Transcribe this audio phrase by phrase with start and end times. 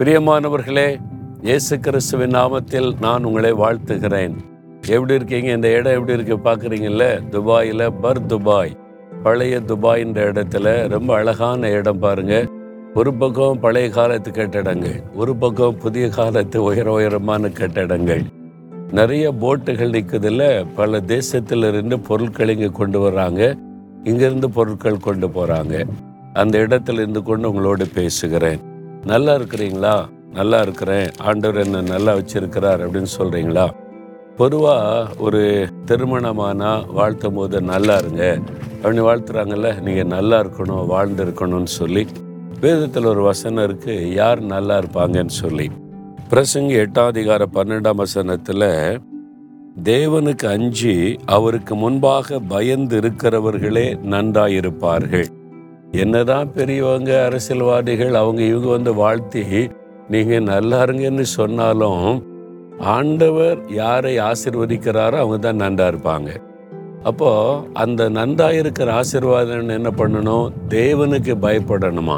[0.00, 1.00] பிரியமானவர்களே
[1.42, 4.34] இயேசு கிறிஸ்துவின் நாமத்தில் நான் உங்களை வாழ்த்துகிறேன்.
[4.86, 5.50] எப்படி இருக்கீங்க?
[5.50, 7.28] இந்த இடம் எப்படி இருக்கு பார்க்குறீங்கல்ல?
[7.28, 8.76] துபாயில் பர் துபாய்.
[9.22, 12.46] பழைய துபாய்ன்ற இடத்துல ரொம்ப அழகான இடம் பாருங்க.
[12.94, 18.22] ஒரு பக்கம் பழைய காலத்து கட்டடங்கள் ஒரு பக்கம் புதிய காலத்து உயர உயரமான கட்டடங்கள்.
[18.92, 23.58] நிறைய போட்டுகள் நிற்குதுல பல தேசத்திலிருந்து பொருட்கள் இங்கே கொண்டு வர்றாங்க
[24.04, 25.84] இங்கிருந்து பொருட்கள் கொண்டு போகிறாங்க
[26.32, 28.68] அந்த இடத்துல இருந்து கொண்டு உங்களோடு பேசுகிறேன்.
[29.04, 30.08] நல்லா இருக்கிறீங்களா?
[30.32, 31.10] நல்லா இருக்கிறேன்.
[31.18, 33.70] ஆண்டவர் என்ன நல்லா வச்சிருக்கிறார் அப்படின்னு சொல்கிறீங்களா
[34.36, 38.38] பொதுவாக ஒரு திருமணமானா வாழ்த்தும் போது நல்லா இருங்க.
[38.82, 42.06] அப்படின்னு வாழ்த்துறாங்கல்ல நீங்கள் நல்லா இருக்கணும் வாழ்ந்து இருக்கணும்னு சொல்லி.
[42.60, 45.70] வேதத்தில் ஒரு வசனம் இருக்கு யார் நல்லா இருப்பாங்கன்னு சொல்லி.
[46.30, 49.00] பிரசங்கி எட்டாம் அதிகார பன்னெண்டாம் வசனத்தில்
[49.84, 55.26] தேவனுக்கு அஞ்சி அவருக்கு முன்பாக பயந்து இருக்கிறவர்களே நன்றாயிருப்பார்கள்.
[55.92, 59.68] என்னதான் பெரியவங்க அரசியல்வாதிகள் அவங்க இவங்க வந்து வாழ்த்தி
[60.08, 62.28] நீங்க நல்லா இருங்கன்னு சொன்னாலும்
[62.78, 66.36] ஆண்டவர் யாரை ஆசிர்வதிக்கிறாரோ அவங்க தான் நன்றா இருப்பாங்க.
[67.02, 70.50] அப்போ அந்த நன்றா இருக்கிற ஆசிர்வாதம் என்ன பண்ணணும்?
[70.68, 72.16] தேவனுக்கு பயப்படணுமா?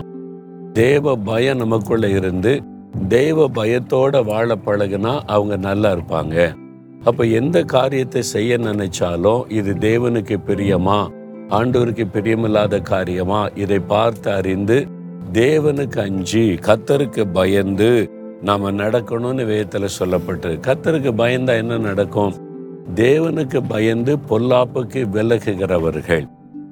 [0.73, 2.63] தேவ பயம் நமக்குள்ள இருந்து
[3.09, 6.55] தெய்வ பயத்தோட வாழ பழகுனா அவங்க நல்லா இருப்பாங்க.
[7.05, 11.09] அப்ப எந்த காரியத்தை செய்ய நினைச்சாலும் இது தேவனுக்கு பிரியமா?
[11.53, 13.47] ஆண்டவருக்கு பிரியமில்லாத காரியமா?
[13.55, 14.87] இதை பார்த்து அறிந்து
[15.33, 18.11] தேவனுக்கு அஞ்சி கத்தருக்கு பயந்து
[18.43, 22.33] நாம நடக்கணும்னு வேதத்துல சொல்லப்பட்டு கத்தருக்கு பயந்தா என்ன நடக்கும்?
[22.95, 26.29] தேவனுக்கு பயந்து பொல்லாப்புக்கு விலகுகிறவர்கள்.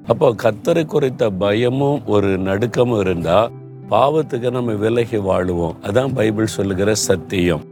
[0.07, 3.51] அப்போ கத்தரை குறித்த பயமும் ஒரு நடுக்கமும் இருந்தா
[3.89, 5.75] பாவத்துக்கு நம்ம விலகி வாழுவோம்.
[5.81, 7.63] அதான் பைபிள் சொல்லுகிற சத்தியம்.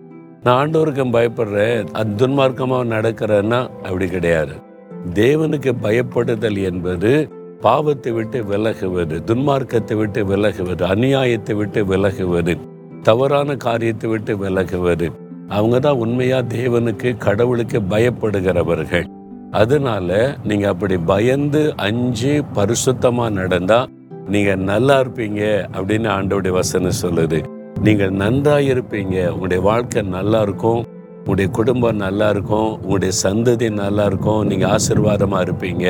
[0.43, 1.87] நான் ஆண்டோருக்கும் பயப்படுறேன்.
[1.91, 4.51] அது துன்மார்க்கமாக நடக்கிறேன்னா அப்படி கிடையாது.
[5.13, 7.29] தேவனுக்கு பயப்படுதல் என்பது
[7.61, 12.57] பாவத்தை விட்டு விலகுவது துன்மார்க்கத்தை விட்டு விலகுவது அநியாயத்தை விட்டு விலகுவது
[13.03, 15.07] தவறான காரியத்தை விட்டு விலகுவது.
[15.47, 19.05] அவங்க தான் உண்மையா தேவனுக்கு கடவுளுக்கு பயப்படுகிறவர்கள்.
[19.51, 23.87] அதனால நீங்க அப்படி பயந்து அஞ்சு பரிசுத்தமா நடந்தா
[24.27, 25.41] நீங்க நல்லா இருப்பீங்க
[25.73, 27.39] அப்படின்னு ஆண்டோடைய வசனம் சொல்லுது.
[27.81, 30.85] நீங்கள் நன்றாக இருப்பீங்க உங்களுடைய வாழ்க்கை நல்லா இருக்கும்.
[31.29, 35.85] உங்களுடைய குடும்பம் நல்லா இருக்கும் உங்களுடைய சந்ததி நல்லா இருக்கும் நீங்க ஆசிர்வாதமா இருப்பீங்க.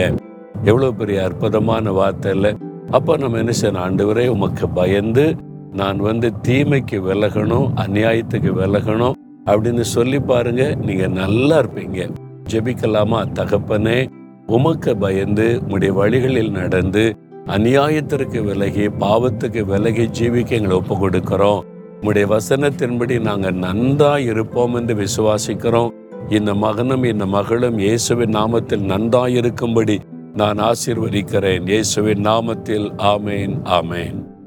[0.63, 2.51] எவ்வளவு பெரிய அற்புதமான வார்த்தை இல்லை
[2.91, 3.83] அப்போ நம்ம என்ன செய்யணும்?
[3.85, 5.25] ஆண்டவரே உமக்கு பயந்து
[5.73, 12.09] நான் வந்து தீமைக்கு விலகணும் அநியாயத்துக்கு விலகணும் அப்படின்னு சொல்லி பாருங்க நீங்க நல்லா இருப்பீங்க.
[12.51, 14.09] ஜெபிக்கலாமா தகப்பனே?
[14.45, 17.15] உமக்கு பயந்து உங்களுடைய வழிகளில் நடந்து
[17.47, 21.63] அநியாயத்திற்கு விலகி பாவத்துக்கு விலகி ஜீவிக்க எங்களை ஒப்பு கொடுக்கிறோம்
[22.01, 25.89] உம்முடைய வசனத்தின்படி நாங்கள் நன்றா இருப்போம் என்று விசுவாசிக்கிறோம்.
[26.29, 29.99] இந்த மகனும் இந்த மகளும் இயேசுவின் நாமத்தில் நன்றாயிருக்கும்படி
[30.35, 31.69] நான் ஆசீர்வதிக்கிறேன்.
[31.69, 34.38] இயேசுவின் நாமத்தில் ஆமேன் ஆமேன்.